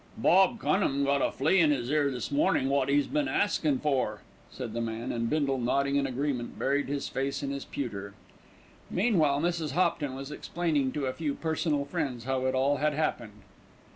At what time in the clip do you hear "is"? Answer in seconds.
1.71-1.91